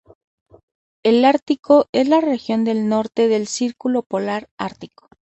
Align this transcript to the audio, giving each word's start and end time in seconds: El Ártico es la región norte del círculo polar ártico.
El 1.03 1.23
Ártico 1.25 1.87
es 1.91 2.07
la 2.09 2.21
región 2.21 2.63
norte 2.89 3.27
del 3.27 3.45
círculo 3.45 4.01
polar 4.01 4.49
ártico. 4.57 5.09